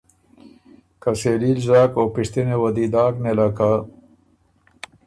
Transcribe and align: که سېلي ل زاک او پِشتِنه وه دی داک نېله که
که 1.01 1.11
سېلي 1.19 1.51
ل 1.57 1.59
زاک 1.67 1.91
او 1.99 2.05
پِشتِنه 2.13 2.55
وه 2.61 2.69
دی 2.75 2.85
داک 2.93 3.13
نېله 3.23 3.47
که 3.57 3.71